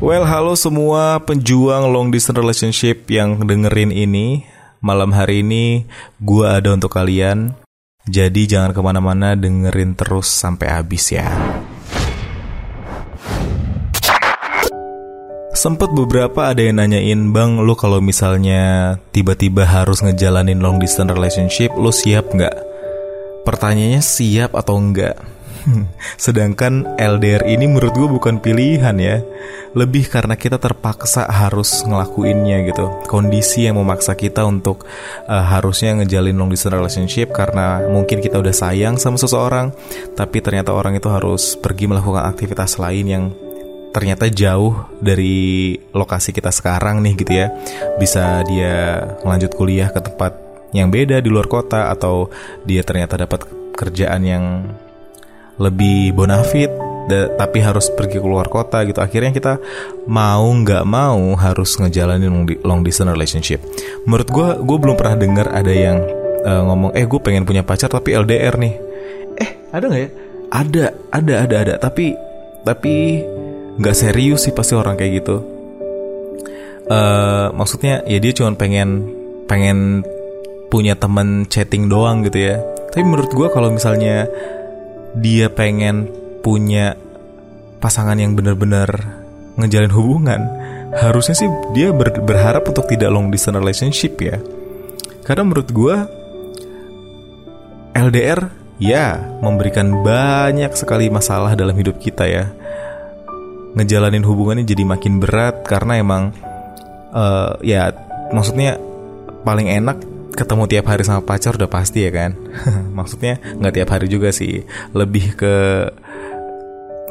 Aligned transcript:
Well, 0.00 0.24
halo 0.24 0.56
semua 0.56 1.20
penjuang 1.20 1.92
long 1.92 2.08
distance 2.08 2.40
relationship 2.40 3.04
yang 3.12 3.44
dengerin 3.44 3.92
ini. 3.92 4.48
Malam 4.80 5.12
hari 5.12 5.44
ini 5.44 5.84
gua 6.16 6.56
ada 6.56 6.72
untuk 6.72 6.88
kalian. 6.96 7.52
Jadi 8.08 8.48
jangan 8.48 8.72
ke 8.72 8.80
mana-mana 8.80 9.36
dengerin 9.36 9.92
terus 9.92 10.32
sampai 10.32 10.72
habis 10.72 11.12
ya. 11.12 11.28
Sempet 15.52 15.92
beberapa 15.92 16.48
ada 16.48 16.64
yang 16.64 16.80
nanyain 16.80 17.36
Bang 17.36 17.60
lu 17.60 17.76
kalau 17.76 18.00
misalnya 18.00 18.96
tiba-tiba 19.12 19.68
harus 19.68 20.00
ngejalanin 20.00 20.64
long 20.64 20.80
distance 20.80 21.12
relationship 21.12 21.76
Lu 21.76 21.92
siap 21.92 22.32
nggak? 22.32 22.56
Pertanyaannya 23.44 24.00
siap 24.00 24.56
atau 24.56 24.80
enggak? 24.80 25.20
Sedangkan 26.24 26.96
LDR 26.96 27.46
ini 27.46 27.68
menurut 27.68 27.92
gue 27.94 28.08
bukan 28.08 28.38
pilihan 28.40 28.96
ya. 28.96 29.22
Lebih 29.70 30.10
karena 30.10 30.34
kita 30.34 30.58
terpaksa 30.58 31.30
harus 31.30 31.86
ngelakuinnya 31.86 32.66
gitu. 32.66 32.90
Kondisi 33.06 33.70
yang 33.70 33.78
memaksa 33.78 34.18
kita 34.18 34.42
untuk 34.42 34.86
uh, 35.30 35.44
harusnya 35.46 35.94
ngejalin 36.00 36.34
long 36.34 36.50
distance 36.50 36.74
relationship 36.74 37.30
Karena 37.30 37.86
mungkin 37.86 38.18
kita 38.18 38.42
udah 38.42 38.50
sayang 38.50 38.98
sama 38.98 39.14
seseorang 39.14 39.70
Tapi 40.18 40.42
ternyata 40.42 40.74
orang 40.74 40.98
itu 40.98 41.06
harus 41.06 41.54
pergi 41.54 41.86
melakukan 41.86 42.26
aktivitas 42.26 42.82
lain 42.82 43.06
yang 43.06 43.24
ternyata 43.90 44.30
jauh 44.30 44.86
dari 45.02 45.74
lokasi 45.90 46.30
kita 46.30 46.50
sekarang 46.50 47.02
nih 47.02 47.14
gitu 47.18 47.32
ya. 47.34 47.46
Bisa 47.98 48.42
dia 48.46 49.02
melanjut 49.22 49.54
kuliah 49.54 49.90
ke 49.90 50.02
tempat 50.02 50.34
yang 50.70 50.86
beda 50.86 51.18
di 51.18 51.26
luar 51.26 51.50
kota 51.50 51.90
Atau 51.90 52.30
dia 52.62 52.86
ternyata 52.86 53.18
dapat 53.18 53.42
kerjaan 53.74 54.22
yang 54.22 54.44
lebih 55.60 56.16
bonafit 56.16 56.72
tapi 57.10 57.58
harus 57.58 57.90
pergi 57.90 58.22
keluar 58.22 58.46
kota 58.46 58.86
gitu. 58.86 59.02
Akhirnya 59.02 59.34
kita 59.34 59.58
mau 60.06 60.46
nggak 60.46 60.84
mau 60.86 61.34
harus 61.34 61.74
ngejalanin 61.80 62.30
long, 62.62 62.86
distance 62.86 63.10
relationship. 63.10 63.60
Menurut 64.06 64.28
gue 64.30 64.48
gue 64.62 64.76
belum 64.78 64.94
pernah 64.94 65.16
dengar 65.18 65.46
ada 65.50 65.72
yang 65.72 65.98
uh, 66.46 66.62
ngomong 66.70 66.94
eh 66.94 67.04
gue 67.06 67.20
pengen 67.22 67.42
punya 67.42 67.66
pacar 67.66 67.90
tapi 67.90 68.14
LDR 68.14 68.54
nih. 68.54 68.74
Eh 69.40 69.50
ada 69.74 69.84
nggak 69.90 70.02
ya? 70.02 70.10
Ada 70.50 70.84
ada 71.10 71.34
ada 71.46 71.56
ada. 71.66 71.74
Tapi 71.82 72.14
tapi 72.62 73.24
nggak 73.80 73.96
serius 73.96 74.46
sih 74.46 74.54
pasti 74.54 74.78
orang 74.78 74.94
kayak 74.94 75.24
gitu. 75.24 75.42
Uh, 76.90 77.54
maksudnya 77.54 78.02
ya 78.06 78.18
dia 78.18 78.34
cuma 78.34 78.50
pengen 78.58 79.06
pengen 79.46 80.02
punya 80.70 80.94
temen 80.94 81.46
chatting 81.50 81.90
doang 81.90 82.22
gitu 82.22 82.54
ya. 82.54 82.62
Tapi 82.90 83.02
menurut 83.06 83.30
gue 83.30 83.48
kalau 83.50 83.70
misalnya 83.70 84.26
dia 85.16 85.50
pengen 85.50 86.06
punya 86.40 86.94
pasangan 87.80 88.16
yang 88.20 88.36
benar-benar 88.36 89.18
ngejalin 89.56 89.92
hubungan, 89.92 90.40
harusnya 90.94 91.36
sih 91.36 91.48
dia 91.74 91.90
ber 91.90 92.14
berharap 92.22 92.66
untuk 92.68 92.86
tidak 92.86 93.10
long 93.10 93.28
distance 93.32 93.58
relationship 93.58 94.14
ya. 94.20 94.36
Karena 95.26 95.42
menurut 95.46 95.68
gue 95.70 95.96
LDR 97.94 98.40
ya 98.80 99.20
memberikan 99.44 100.00
banyak 100.00 100.72
sekali 100.72 101.12
masalah 101.12 101.52
dalam 101.58 101.76
hidup 101.76 101.98
kita 102.00 102.24
ya. 102.26 102.48
Ngejalanin 103.70 104.26
hubungannya 104.26 104.66
jadi 104.66 104.82
makin 104.82 105.22
berat 105.22 105.62
karena 105.62 106.02
emang 106.02 106.34
uh, 107.14 107.54
ya 107.62 107.94
maksudnya 108.34 108.78
paling 109.46 109.70
enak 109.70 109.98
ketemu 110.34 110.64
tiap 110.70 110.86
hari 110.90 111.02
sama 111.02 111.22
pacar 111.22 111.56
udah 111.58 111.70
pasti 111.70 112.06
ya 112.06 112.12
kan? 112.12 112.34
Maksudnya 112.98 113.38
nggak 113.58 113.74
tiap 113.76 113.88
hari 113.90 114.06
juga 114.06 114.30
sih. 114.30 114.62
Lebih 114.94 115.34
ke 115.38 115.54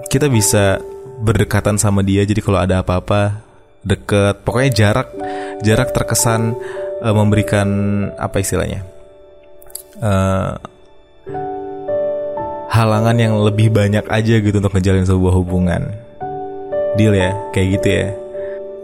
kita 0.10 0.28
bisa 0.32 0.82
berdekatan 1.20 1.76
sama 1.78 2.02
dia 2.02 2.24
jadi 2.24 2.40
kalau 2.40 2.60
ada 2.60 2.82
apa-apa 2.82 3.44
deket. 3.84 4.42
Pokoknya 4.44 4.72
jarak 4.72 5.08
jarak 5.64 5.92
terkesan 5.92 6.56
uh, 7.04 7.14
memberikan 7.16 7.68
apa 8.16 8.40
istilahnya 8.40 8.88
uh, 10.00 10.56
halangan 12.70 13.18
yang 13.20 13.36
lebih 13.44 13.72
banyak 13.72 14.06
aja 14.08 14.36
gitu 14.40 14.56
untuk 14.60 14.74
ngejalin 14.76 15.06
sebuah 15.08 15.34
hubungan. 15.36 15.92
Deal 16.98 17.14
ya 17.14 17.36
kayak 17.54 17.68
gitu 17.80 17.88
ya. 17.88 18.08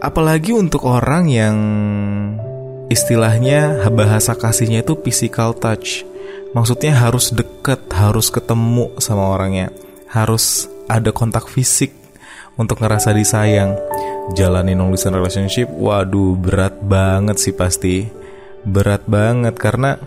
Apalagi 0.04 0.52
untuk 0.52 0.84
orang 0.86 1.26
yang 1.26 1.56
istilahnya 2.86 3.86
bahasa 3.90 4.34
kasihnya 4.34 4.82
itu 4.86 4.94
physical 5.00 5.54
touch. 5.56 6.06
Maksudnya 6.54 6.96
harus 6.96 7.34
deket, 7.34 7.84
harus 7.92 8.32
ketemu 8.32 8.88
sama 9.02 9.28
orangnya, 9.36 9.68
harus 10.08 10.70
ada 10.88 11.12
kontak 11.12 11.50
fisik 11.50 11.92
untuk 12.56 12.80
ngerasa 12.80 13.12
disayang. 13.12 13.76
Jalanin 14.34 14.80
distance 14.90 15.14
relationship, 15.14 15.68
waduh 15.70 16.34
berat 16.34 16.74
banget 16.82 17.36
sih 17.38 17.54
pasti, 17.54 18.08
berat 18.66 19.04
banget 19.06 19.54
karena 19.54 20.00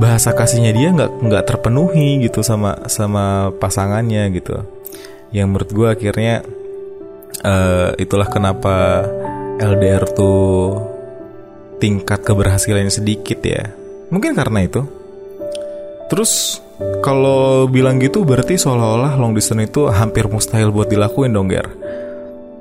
bahasa 0.00 0.32
kasihnya 0.32 0.72
dia 0.72 0.88
nggak 0.88 1.10
nggak 1.20 1.44
terpenuhi 1.44 2.24
gitu 2.24 2.40
sama 2.40 2.88
sama 2.88 3.52
pasangannya 3.60 4.32
gitu. 4.32 4.64
Yang 5.34 5.46
menurut 5.50 5.70
gue 5.74 5.88
akhirnya 5.90 6.34
uh, 7.44 7.92
itulah 8.00 8.30
kenapa 8.30 9.04
LDR 9.60 10.08
tuh 10.16 10.95
tingkat 11.78 12.24
keberhasilannya 12.24 12.92
sedikit 12.92 13.40
ya. 13.42 13.72
Mungkin 14.08 14.32
karena 14.32 14.64
itu. 14.64 14.84
Terus 16.06 16.62
kalau 17.02 17.66
bilang 17.66 17.98
gitu 17.98 18.22
berarti 18.22 18.60
seolah-olah 18.60 19.16
long 19.16 19.32
distance 19.32 19.72
itu 19.72 19.88
hampir 19.90 20.28
mustahil 20.28 20.70
buat 20.70 20.86
dilakuin 20.86 21.32
dong, 21.34 21.50
Ger. 21.50 21.66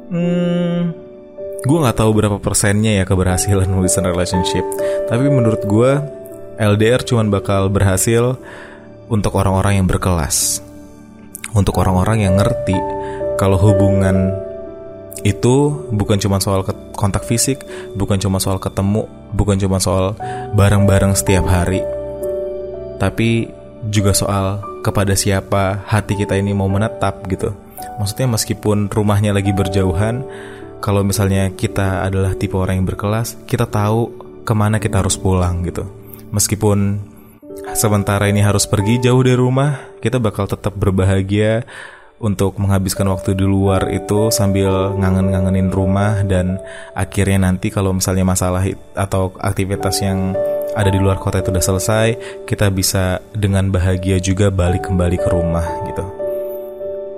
Hmm, 0.05 0.93
gue 1.65 1.77
nggak 1.81 1.97
tahu 1.97 2.11
berapa 2.13 2.37
persennya 2.37 3.01
ya 3.01 3.03
keberhasilan 3.03 3.67
long 3.69 3.83
distance 3.83 4.09
relationship. 4.09 4.65
Tapi 5.09 5.25
menurut 5.29 5.61
gue 5.67 5.91
LDR 6.55 7.03
cuman 7.03 7.27
bakal 7.27 7.67
berhasil 7.67 8.39
untuk 9.11 9.35
orang-orang 9.37 9.83
yang 9.83 9.87
berkelas. 9.87 10.63
Untuk 11.55 11.77
orang-orang 11.79 12.27
yang 12.27 12.35
ngerti 12.35 12.75
kalau 13.35 13.59
hubungan 13.59 14.35
itu 15.23 15.87
bukan 15.91 16.19
cuma 16.19 16.39
soal 16.39 16.63
kontak 17.05 17.23
fisik, 17.29 17.61
bukan 17.93 18.17
cuma 18.17 18.41
soal 18.41 18.57
ketemu, 18.57 19.05
bukan 19.37 19.61
cuma 19.61 19.77
soal 19.77 20.17
bareng-bareng 20.57 21.13
setiap 21.13 21.45
hari, 21.45 21.85
tapi 22.97 23.53
juga 23.93 24.17
soal 24.17 24.65
kepada 24.81 25.13
siapa 25.13 25.85
hati 25.85 26.17
kita 26.17 26.33
ini 26.33 26.57
mau 26.57 26.65
menetap 26.65 27.21
gitu. 27.29 27.53
Maksudnya 28.01 28.27
meskipun 28.33 28.89
rumahnya 28.89 29.31
lagi 29.31 29.53
berjauhan, 29.53 30.25
kalau 30.81 31.05
misalnya 31.05 31.53
kita 31.53 32.05
adalah 32.05 32.33
tipe 32.33 32.57
orang 32.57 32.81
yang 32.81 32.87
berkelas, 32.89 33.37
kita 33.45 33.69
tahu 33.69 34.25
ke 34.45 34.53
mana 34.53 34.77
kita 34.81 35.01
harus 35.01 35.17
pulang 35.17 35.65
gitu. 35.65 35.85
Meskipun 36.33 37.01
sementara 37.73 38.29
ini 38.29 38.41
harus 38.41 38.65
pergi 38.69 39.01
jauh 39.01 39.21
dari 39.21 39.37
rumah, 39.37 39.97
kita 40.01 40.21
bakal 40.21 40.45
tetap 40.45 40.73
berbahagia 40.77 41.65
untuk 42.15 42.55
menghabiskan 42.55 43.11
waktu 43.11 43.35
di 43.35 43.43
luar 43.43 43.91
itu 43.91 44.31
sambil 44.31 44.95
ngangen-ngangenin 44.95 45.67
rumah 45.67 46.23
dan 46.23 46.63
akhirnya 46.95 47.51
nanti 47.51 47.67
kalau 47.67 47.91
misalnya 47.91 48.23
masalah 48.23 48.63
atau 48.95 49.35
aktivitas 49.35 49.99
yang 49.99 50.31
ada 50.75 50.91
di 50.91 50.99
luar 50.99 51.19
kota 51.19 51.39
itu 51.39 51.51
udah 51.55 51.63
selesai, 51.63 52.07
kita 52.43 52.67
bisa 52.71 53.23
dengan 53.31 53.71
bahagia 53.71 54.19
juga 54.19 54.51
balik 54.51 54.91
kembali 54.91 55.17
ke 55.19 55.27
rumah 55.31 55.67
gitu. 55.87 56.05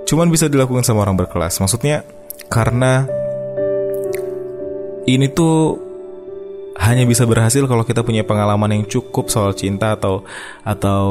Cuman 0.08 0.30
bisa 0.30 0.46
dilakukan 0.46 0.86
sama 0.86 1.02
orang 1.02 1.18
berkelas. 1.18 1.58
Maksudnya 1.58 2.06
karena 2.46 3.04
ini 5.10 5.26
tuh 5.30 5.88
hanya 6.78 7.02
bisa 7.02 7.26
berhasil 7.26 7.66
kalau 7.66 7.82
kita 7.82 8.06
punya 8.06 8.22
pengalaman 8.22 8.70
yang 8.78 8.84
cukup 8.86 9.26
soal 9.28 9.50
cinta 9.58 9.98
atau 9.98 10.22
atau 10.62 11.04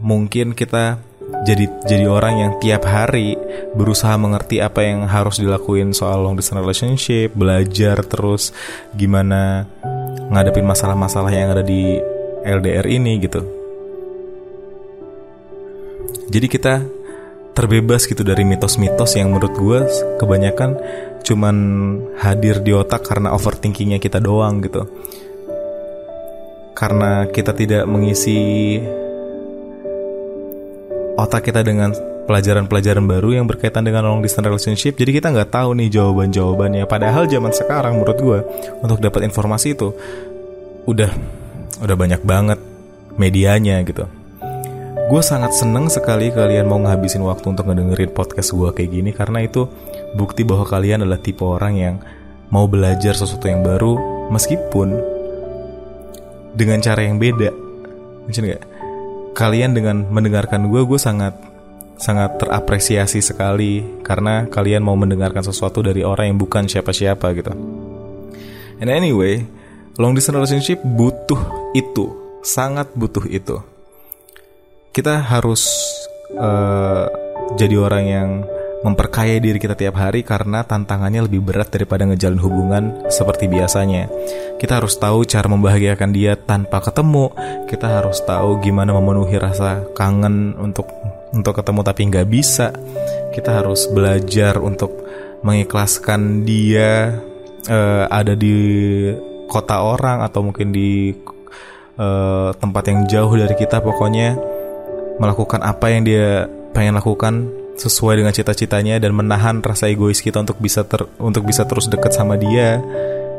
mungkin 0.00 0.56
kita 0.56 0.96
jadi 1.44 1.64
jadi 1.84 2.04
orang 2.08 2.34
yang 2.40 2.52
tiap 2.56 2.88
hari 2.88 3.36
berusaha 3.76 4.16
mengerti 4.16 4.64
apa 4.64 4.80
yang 4.80 5.04
harus 5.04 5.36
dilakuin 5.40 5.92
soal 5.92 6.24
long 6.24 6.36
distance 6.36 6.60
relationship, 6.64 7.36
belajar 7.36 8.00
terus 8.06 8.54
gimana 8.96 9.68
ngadepin 10.32 10.64
masalah-masalah 10.64 11.28
yang 11.32 11.52
ada 11.52 11.60
di 11.60 12.00
LDR 12.44 12.86
ini 12.88 13.20
gitu. 13.20 13.44
Jadi 16.32 16.46
kita 16.48 16.74
terbebas 17.54 18.08
gitu 18.08 18.24
dari 18.26 18.42
mitos-mitos 18.42 19.14
yang 19.14 19.30
menurut 19.30 19.54
gue 19.54 19.80
kebanyakan 20.18 20.70
cuman 21.24 21.56
hadir 22.18 22.60
di 22.60 22.74
otak 22.74 23.06
karena 23.06 23.32
overthinkingnya 23.36 24.00
kita 24.00 24.18
doang 24.18 24.64
gitu. 24.64 24.88
Karena 26.74 27.28
kita 27.30 27.54
tidak 27.54 27.86
mengisi 27.86 28.80
otak 31.14 31.50
kita 31.50 31.62
dengan 31.62 31.92
pelajaran-pelajaran 32.24 33.04
baru 33.04 33.36
yang 33.36 33.46
berkaitan 33.46 33.84
dengan 33.84 34.08
long 34.08 34.24
distance 34.24 34.48
relationship 34.48 34.96
jadi 34.96 35.20
kita 35.20 35.28
nggak 35.30 35.52
tahu 35.52 35.76
nih 35.76 35.92
jawaban-jawabannya 35.92 36.88
padahal 36.88 37.28
zaman 37.28 37.52
sekarang 37.52 38.00
menurut 38.00 38.18
gue 38.18 38.38
untuk 38.80 38.98
dapat 38.98 39.28
informasi 39.28 39.76
itu 39.76 39.92
udah 40.88 41.10
udah 41.84 41.96
banyak 41.96 42.22
banget 42.24 42.58
medianya 43.20 43.84
gitu 43.84 44.08
gue 45.04 45.22
sangat 45.22 45.52
seneng 45.52 45.92
sekali 45.92 46.32
kalian 46.32 46.64
mau 46.64 46.80
ngabisin 46.80 47.20
waktu 47.20 47.52
untuk 47.52 47.68
ngedengerin 47.68 48.08
podcast 48.10 48.56
gue 48.56 48.72
kayak 48.72 48.90
gini 48.90 49.10
karena 49.12 49.44
itu 49.44 49.68
bukti 50.16 50.48
bahwa 50.48 50.64
kalian 50.64 51.04
adalah 51.04 51.20
tipe 51.20 51.44
orang 51.44 51.74
yang 51.76 51.96
mau 52.48 52.64
belajar 52.64 53.12
sesuatu 53.12 53.50
yang 53.50 53.60
baru 53.60 54.00
meskipun 54.32 55.14
dengan 56.54 56.78
cara 56.78 57.02
yang 57.02 57.18
beda. 57.18 57.50
Mungkin 58.24 58.42
gak? 58.54 58.62
Kalian 59.34 59.74
dengan 59.74 60.06
mendengarkan 60.08 60.70
gue, 60.70 60.86
gue 60.86 60.96
sangat 60.96 61.34
sangat 61.98 62.38
terapresiasi 62.38 63.18
sekali. 63.18 63.82
Karena 64.06 64.46
kalian 64.46 64.86
mau 64.86 64.94
mendengarkan 64.94 65.42
sesuatu 65.42 65.82
dari 65.82 66.06
orang 66.06 66.34
yang 66.34 66.38
bukan 66.38 66.70
siapa-siapa 66.70 67.26
gitu. 67.34 67.52
And 68.78 68.90
anyway, 68.90 69.46
long 69.98 70.14
distance 70.14 70.38
relationship 70.38 70.82
butuh 70.82 71.74
itu, 71.74 72.38
sangat 72.42 72.90
butuh 72.94 73.26
itu. 73.30 73.58
Kita 74.94 75.18
harus 75.18 75.66
uh, 76.38 77.10
jadi 77.58 77.76
orang 77.78 78.04
yang 78.06 78.30
memperkaya 78.84 79.40
diri 79.40 79.56
kita 79.56 79.72
tiap 79.72 79.96
hari 79.96 80.20
karena 80.20 80.60
tantangannya 80.60 81.24
lebih 81.24 81.40
berat 81.40 81.72
daripada 81.72 82.04
ngejalin 82.04 82.36
hubungan 82.36 82.84
seperti 83.08 83.48
biasanya. 83.48 84.12
Kita 84.60 84.78
harus 84.78 85.00
tahu 85.00 85.24
cara 85.24 85.48
membahagiakan 85.48 86.12
dia 86.12 86.36
tanpa 86.36 86.84
ketemu. 86.84 87.32
Kita 87.64 88.04
harus 88.04 88.20
tahu 88.28 88.60
gimana 88.60 88.92
memenuhi 88.92 89.40
rasa 89.40 89.88
kangen 89.96 90.52
untuk 90.60 90.84
untuk 91.32 91.56
ketemu 91.56 91.80
tapi 91.80 92.00
nggak 92.12 92.28
bisa. 92.28 92.76
Kita 93.32 93.64
harus 93.64 93.88
belajar 93.88 94.60
untuk 94.60 94.92
mengikhlaskan 95.40 96.44
dia 96.44 97.16
uh, 97.66 98.04
ada 98.12 98.36
di 98.36 98.56
kota 99.48 99.80
orang 99.80 100.20
atau 100.20 100.44
mungkin 100.44 100.72
di 100.72 101.12
uh, 101.96 102.52
tempat 102.52 102.84
yang 102.92 103.00
jauh 103.08 103.32
dari 103.32 103.56
kita 103.56 103.80
pokoknya 103.80 104.36
melakukan 105.20 105.60
apa 105.64 105.86
yang 105.88 106.02
dia 106.04 106.48
pengen 106.74 106.98
lakukan 106.98 107.63
sesuai 107.74 108.22
dengan 108.22 108.32
cita-citanya 108.34 109.02
dan 109.02 109.12
menahan 109.14 109.58
rasa 109.58 109.90
egois 109.90 110.22
kita 110.22 110.42
untuk 110.42 110.58
bisa 110.62 110.86
ter 110.86 111.06
untuk 111.18 111.42
bisa 111.42 111.66
terus 111.66 111.90
dekat 111.90 112.14
sama 112.14 112.38
dia 112.38 112.78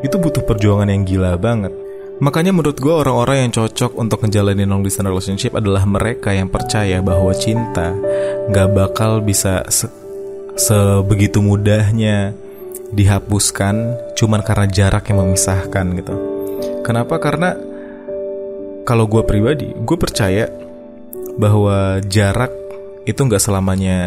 itu 0.04 0.16
butuh 0.20 0.44
perjuangan 0.44 0.92
yang 0.92 1.02
gila 1.08 1.40
banget. 1.40 1.72
Makanya 2.16 2.52
menurut 2.56 2.80
gue 2.80 2.92
orang-orang 2.92 3.48
yang 3.48 3.52
cocok 3.52 3.92
untuk 4.00 4.24
menjalani 4.24 4.64
long 4.64 4.80
distance 4.80 5.04
relationship 5.04 5.52
adalah 5.52 5.84
mereka 5.84 6.32
yang 6.32 6.48
percaya 6.48 7.04
bahwa 7.04 7.28
cinta 7.36 7.92
gak 8.48 8.72
bakal 8.72 9.20
bisa 9.20 9.68
se 9.68 9.88
sebegitu 10.56 11.44
mudahnya 11.44 12.32
dihapuskan 12.88 14.00
cuman 14.16 14.40
karena 14.40 14.64
jarak 14.64 15.12
yang 15.12 15.20
memisahkan 15.20 15.86
gitu. 16.00 16.14
Kenapa? 16.80 17.20
Karena 17.20 17.52
kalau 18.88 19.04
gue 19.04 19.20
pribadi, 19.26 19.68
gue 19.76 19.96
percaya 20.00 20.48
bahwa 21.36 22.00
jarak 22.08 22.48
itu 23.06 23.20
nggak 23.22 23.40
selamanya 23.40 23.98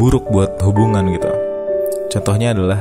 buruk 0.00 0.32
buat 0.32 0.56
hubungan 0.64 1.04
gitu. 1.12 1.30
Contohnya 2.10 2.56
adalah 2.56 2.80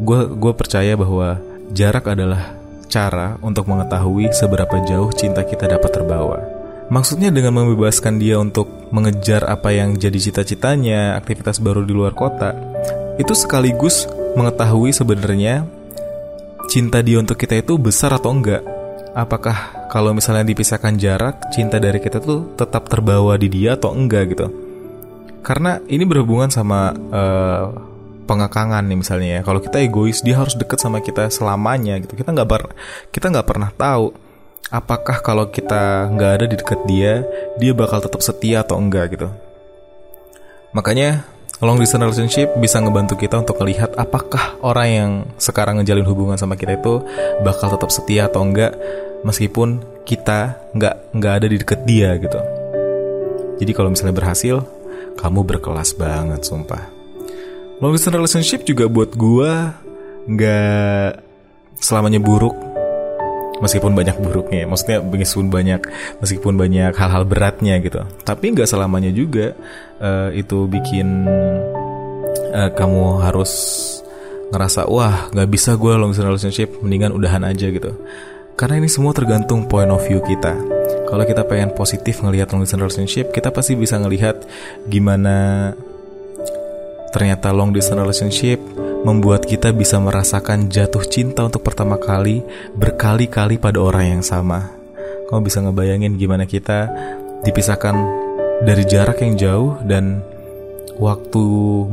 gue 0.00 0.20
uh, 0.20 0.28
gue 0.34 0.52
percaya 0.56 0.98
bahwa 0.98 1.38
jarak 1.70 2.10
adalah 2.10 2.58
cara 2.90 3.38
untuk 3.40 3.70
mengetahui 3.70 4.34
seberapa 4.34 4.82
jauh 4.82 5.14
cinta 5.14 5.46
kita 5.46 5.70
dapat 5.70 5.90
terbawa. 5.94 6.42
Maksudnya 6.90 7.30
dengan 7.30 7.54
membebaskan 7.54 8.18
dia 8.18 8.34
untuk 8.42 8.66
mengejar 8.90 9.46
apa 9.46 9.70
yang 9.70 9.94
jadi 9.94 10.18
cita-citanya, 10.18 11.14
aktivitas 11.14 11.62
baru 11.62 11.86
di 11.86 11.94
luar 11.94 12.18
kota, 12.18 12.50
itu 13.14 13.30
sekaligus 13.30 14.10
mengetahui 14.34 14.90
sebenarnya 14.90 15.70
cinta 16.66 16.98
dia 16.98 17.22
untuk 17.22 17.38
kita 17.38 17.62
itu 17.62 17.78
besar 17.78 18.18
atau 18.18 18.34
enggak. 18.34 18.66
Apakah 19.14 19.79
kalau 19.90 20.14
misalnya 20.14 20.46
dipisahkan 20.46 20.94
jarak, 21.02 21.50
cinta 21.50 21.82
dari 21.82 21.98
kita 21.98 22.22
tuh 22.22 22.54
tetap 22.54 22.86
terbawa 22.86 23.34
di 23.34 23.50
dia 23.50 23.74
atau 23.74 23.90
enggak 23.90 24.30
gitu. 24.30 24.46
Karena 25.42 25.82
ini 25.90 26.06
berhubungan 26.06 26.46
sama 26.46 26.94
uh, 26.94 27.74
pengekangan 28.30 28.86
nih 28.86 28.98
misalnya 29.02 29.28
ya. 29.34 29.40
Kalau 29.42 29.58
kita 29.58 29.82
egois, 29.82 30.22
dia 30.22 30.38
harus 30.38 30.54
deket 30.54 30.78
sama 30.78 31.02
kita 31.02 31.26
selamanya 31.34 31.98
gitu. 31.98 32.14
Kita 32.14 32.30
nggak 32.30 32.48
ber, 32.48 32.70
kita 33.10 33.34
nggak 33.34 33.46
pernah 33.50 33.74
tahu 33.74 34.14
apakah 34.70 35.18
kalau 35.26 35.50
kita 35.50 36.06
nggak 36.14 36.32
ada 36.38 36.46
di 36.46 36.54
deket 36.54 36.80
dia, 36.86 37.26
dia 37.58 37.74
bakal 37.74 37.98
tetap 37.98 38.22
setia 38.22 38.62
atau 38.62 38.78
enggak 38.78 39.18
gitu. 39.18 39.26
Makanya 40.70 41.26
long 41.60 41.76
distance 41.76 42.00
relationship 42.00 42.48
bisa 42.56 42.80
ngebantu 42.80 43.20
kita 43.20 43.36
untuk 43.36 43.60
melihat 43.60 43.92
apakah 44.00 44.56
orang 44.64 44.88
yang 44.88 45.10
sekarang 45.36 45.76
ngejalin 45.80 46.08
hubungan 46.08 46.40
sama 46.40 46.56
kita 46.56 46.80
itu 46.80 47.04
bakal 47.44 47.68
tetap 47.76 47.92
setia 47.92 48.32
atau 48.32 48.40
enggak 48.40 48.72
meskipun 49.28 49.84
kita 50.08 50.56
nggak 50.72 51.12
nggak 51.12 51.32
ada 51.36 51.46
di 51.46 51.56
deket 51.60 51.80
dia 51.84 52.16
gitu. 52.16 52.40
Jadi 53.60 53.72
kalau 53.76 53.92
misalnya 53.92 54.16
berhasil, 54.16 54.64
kamu 55.20 55.44
berkelas 55.44 55.92
banget 56.00 56.40
sumpah. 56.48 56.88
Long 57.84 57.92
distance 57.92 58.16
relationship 58.16 58.64
juga 58.64 58.88
buat 58.88 59.12
gua 59.12 59.76
nggak 60.24 61.28
selamanya 61.76 62.24
buruk 62.24 62.56
meskipun 63.60 63.92
banyak 63.92 64.16
buruknya 64.18 64.64
maksudnya 64.64 65.04
meskipun 65.04 65.48
banyak 65.52 65.80
meskipun 66.18 66.54
banyak 66.56 66.92
hal-hal 66.96 67.24
beratnya 67.28 67.78
gitu. 67.80 68.02
Tapi 68.24 68.56
nggak 68.56 68.68
selamanya 68.68 69.12
juga 69.12 69.54
uh, 70.00 70.32
itu 70.32 70.66
bikin 70.66 71.28
uh, 72.56 72.70
kamu 72.74 73.22
harus 73.24 73.52
ngerasa 74.50 74.90
wah 74.90 75.30
nggak 75.30 75.48
bisa 75.48 75.78
gue 75.78 75.92
long 75.94 76.10
distance 76.10 76.26
relationship 76.26 76.68
mendingan 76.82 77.14
udahan 77.14 77.46
aja 77.46 77.70
gitu. 77.70 77.94
Karena 78.58 78.82
ini 78.82 78.92
semua 78.92 79.16
tergantung 79.16 79.64
point 79.70 79.88
of 79.88 80.04
view 80.04 80.20
kita. 80.20 80.52
Kalau 81.08 81.24
kita 81.24 81.42
pengen 81.48 81.72
positif 81.72 82.20
ngelihat 82.20 82.52
long 82.52 82.62
distance 82.62 82.82
relationship, 82.82 83.32
kita 83.32 83.48
pasti 83.50 83.72
bisa 83.74 83.96
ngelihat 83.96 84.44
gimana 84.84 85.70
ternyata 87.10 87.50
long 87.50 87.74
distance 87.74 87.98
relationship 87.98 88.58
membuat 89.00 89.48
kita 89.48 89.72
bisa 89.72 89.96
merasakan 89.96 90.68
jatuh 90.68 91.04
cinta 91.08 91.48
untuk 91.48 91.64
pertama 91.64 91.96
kali 91.96 92.44
berkali-kali 92.76 93.56
pada 93.56 93.80
orang 93.80 94.20
yang 94.20 94.24
sama. 94.24 94.68
Kamu 95.28 95.40
bisa 95.40 95.64
ngebayangin 95.64 96.20
gimana 96.20 96.44
kita 96.44 96.90
dipisahkan 97.46 97.96
dari 98.60 98.84
jarak 98.84 99.24
yang 99.24 99.40
jauh 99.40 99.80
dan 99.88 100.20
waktu 101.00 101.44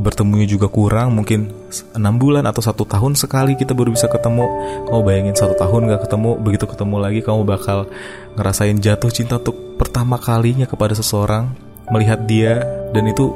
bertemunya 0.04 0.44
juga 0.44 0.68
kurang 0.68 1.16
mungkin 1.16 1.48
enam 1.96 2.20
bulan 2.20 2.44
atau 2.44 2.60
satu 2.60 2.84
tahun 2.84 3.16
sekali 3.16 3.56
kita 3.56 3.72
baru 3.72 3.96
bisa 3.96 4.04
ketemu 4.04 4.44
kamu 4.84 5.00
bayangin 5.00 5.32
satu 5.32 5.56
tahun 5.56 5.88
gak 5.88 6.04
ketemu 6.04 6.36
begitu 6.36 6.68
ketemu 6.68 6.96
lagi 7.00 7.20
kamu 7.24 7.40
bakal 7.48 7.88
ngerasain 8.36 8.76
jatuh 8.76 9.08
cinta 9.08 9.40
untuk 9.40 9.56
pertama 9.80 10.20
kalinya 10.20 10.68
kepada 10.68 10.92
seseorang 10.92 11.48
melihat 11.88 12.20
dia 12.28 12.60
dan 12.92 13.08
itu 13.08 13.32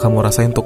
kamu 0.00 0.24
rasain 0.24 0.56
untuk 0.56 0.64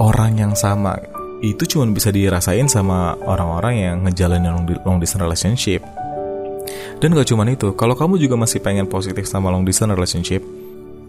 orang 0.00 0.40
yang 0.40 0.56
sama 0.56 0.96
itu 1.42 1.62
cuma 1.66 1.90
bisa 1.90 2.14
dirasain 2.14 2.70
sama 2.70 3.18
orang-orang 3.26 3.74
yang 3.76 3.96
ngejalanin 4.06 4.54
long, 4.86 4.98
distance 5.02 5.22
relationship 5.22 5.82
dan 7.02 7.12
gak 7.18 7.26
cuma 7.26 7.42
itu 7.50 7.74
kalau 7.74 7.98
kamu 7.98 8.16
juga 8.22 8.38
masih 8.38 8.62
pengen 8.62 8.86
positif 8.86 9.26
sama 9.26 9.50
long 9.50 9.66
distance 9.66 9.90
relationship 9.90 10.42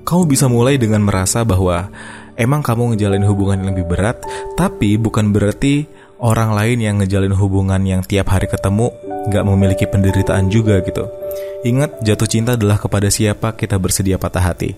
kamu 0.04 0.28
bisa 0.28 0.52
mulai 0.52 0.76
dengan 0.76 1.00
merasa 1.00 1.48
bahwa 1.48 1.88
emang 2.36 2.60
kamu 2.60 2.94
ngejalin 2.94 3.24
hubungan 3.24 3.64
yang 3.64 3.70
lebih 3.72 3.88
berat, 3.88 4.20
tapi 4.60 5.00
bukan 5.00 5.32
berarti 5.32 5.88
orang 6.20 6.52
lain 6.52 6.80
yang 6.84 6.96
ngejalin 7.00 7.36
hubungan 7.36 7.82
yang 7.88 8.04
tiap 8.04 8.32
hari 8.32 8.52
ketemu 8.52 8.92
gak 9.32 9.48
memiliki 9.48 9.88
penderitaan 9.88 10.52
juga 10.52 10.84
gitu. 10.84 11.08
Ingat, 11.64 12.04
jatuh 12.04 12.28
cinta 12.28 12.60
adalah 12.60 12.76
kepada 12.76 13.08
siapa 13.08 13.56
kita 13.56 13.80
bersedia 13.80 14.20
patah 14.20 14.44
hati. 14.44 14.76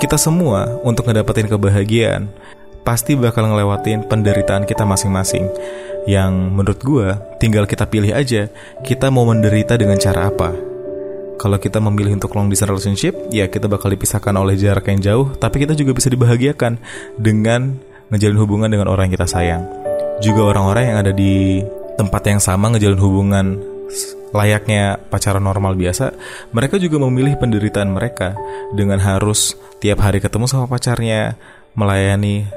Kita 0.00 0.16
semua 0.16 0.78
untuk 0.86 1.04
ngedapetin 1.04 1.50
kebahagiaan 1.50 2.32
pasti 2.88 3.20
bakal 3.20 3.52
ngelewatin 3.52 4.08
penderitaan 4.08 4.64
kita 4.64 4.88
masing-masing. 4.88 5.44
Yang 6.08 6.32
menurut 6.32 6.80
gue, 6.80 7.08
tinggal 7.36 7.68
kita 7.68 7.84
pilih 7.84 8.16
aja 8.16 8.48
kita 8.80 9.12
mau 9.12 9.28
menderita 9.28 9.76
dengan 9.76 10.00
cara 10.00 10.32
apa 10.32 10.56
kalau 11.38 11.56
kita 11.56 11.78
memilih 11.78 12.18
untuk 12.18 12.34
long 12.34 12.50
distance 12.50 12.68
relationship, 12.74 13.14
ya 13.30 13.46
kita 13.46 13.70
bakal 13.70 13.94
dipisahkan 13.94 14.34
oleh 14.34 14.58
jarak 14.58 14.90
yang 14.90 14.98
jauh, 14.98 15.26
tapi 15.38 15.62
kita 15.62 15.78
juga 15.78 15.94
bisa 15.94 16.10
dibahagiakan 16.10 16.82
dengan 17.14 17.78
ngejalin 18.10 18.38
hubungan 18.42 18.68
dengan 18.68 18.90
orang 18.90 19.08
yang 19.08 19.14
kita 19.14 19.30
sayang. 19.30 19.62
Juga 20.18 20.50
orang-orang 20.50 20.84
yang 20.90 20.98
ada 20.98 21.12
di 21.14 21.62
tempat 21.94 22.26
yang 22.26 22.42
sama 22.42 22.74
ngejalin 22.74 22.98
hubungan 22.98 23.46
layaknya 24.34 24.98
pacaran 25.08 25.40
normal 25.40 25.78
biasa, 25.78 26.12
mereka 26.50 26.76
juga 26.76 27.00
memilih 27.06 27.38
penderitaan 27.38 27.94
mereka 27.94 28.34
dengan 28.74 28.98
harus 28.98 29.54
tiap 29.78 30.02
hari 30.02 30.18
ketemu 30.18 30.50
sama 30.50 30.66
pacarnya, 30.66 31.38
melayani 31.78 32.50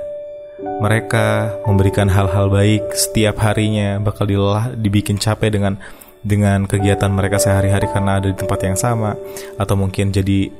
mereka, 0.82 1.54
memberikan 1.70 2.10
hal-hal 2.10 2.50
baik 2.50 2.90
setiap 2.98 3.38
harinya, 3.46 4.02
bakal 4.02 4.26
dilelah, 4.26 4.74
dibikin 4.74 5.22
capek 5.22 5.54
dengan 5.54 5.78
dengan 6.22 6.70
kegiatan 6.70 7.10
mereka 7.10 7.42
sehari-hari 7.42 7.90
karena 7.90 8.22
ada 8.22 8.30
di 8.30 8.38
tempat 8.38 8.62
yang 8.62 8.78
sama 8.78 9.18
atau 9.58 9.74
mungkin 9.74 10.14
jadi 10.14 10.54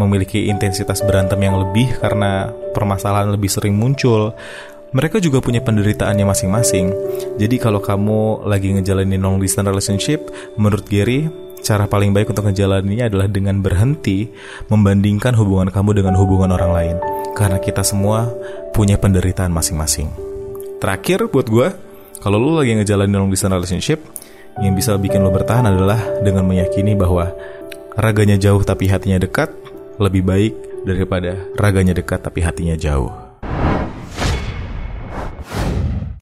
memiliki 0.00 0.48
intensitas 0.48 1.04
berantem 1.04 1.36
yang 1.44 1.60
lebih 1.60 1.92
karena 2.00 2.48
permasalahan 2.72 3.28
lebih 3.28 3.52
sering 3.52 3.76
muncul 3.76 4.32
mereka 4.94 5.18
juga 5.18 5.42
punya 5.42 5.58
penderitaannya 5.58 6.22
masing-masing. 6.22 6.86
Jadi 7.34 7.58
kalau 7.58 7.82
kamu 7.82 8.46
lagi 8.46 8.70
ngejalanin 8.78 9.18
long 9.18 9.42
distance 9.42 9.66
relationship, 9.66 10.30
menurut 10.54 10.86
Gary, 10.86 11.26
cara 11.64 11.88
paling 11.88 12.12
baik 12.12 12.30
untuk 12.30 12.44
ngejalaninnya 12.44 13.08
adalah 13.08 13.24
dengan 13.26 13.64
berhenti 13.64 14.28
membandingkan 14.68 15.32
hubungan 15.32 15.72
kamu 15.72 15.96
dengan 15.96 16.14
hubungan 16.20 16.52
orang 16.52 16.70
lain. 16.76 16.96
Karena 17.32 17.56
kita 17.56 17.80
semua 17.80 18.28
punya 18.76 19.00
penderitaan 19.00 19.50
masing-masing. 19.50 20.12
Terakhir 20.78 21.32
buat 21.32 21.48
gue, 21.48 21.68
kalau 22.20 22.36
lo 22.36 22.60
lagi 22.60 22.76
ngejalanin 22.76 23.16
long 23.16 23.32
distance 23.32 23.56
relationship, 23.56 24.04
yang 24.60 24.76
bisa 24.76 24.94
bikin 25.00 25.24
lo 25.24 25.32
bertahan 25.32 25.64
adalah 25.64 25.98
dengan 26.20 26.44
meyakini 26.44 26.92
bahwa 26.94 27.32
raganya 27.96 28.38
jauh 28.38 28.62
tapi 28.62 28.86
hatinya 28.86 29.18
dekat 29.18 29.50
lebih 29.98 30.22
baik 30.22 30.52
daripada 30.84 31.40
raganya 31.56 31.96
dekat 31.96 32.20
tapi 32.20 32.44
hatinya 32.44 32.76
jauh. 32.76 33.23